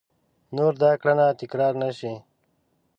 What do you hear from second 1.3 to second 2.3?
تکرار نه شي!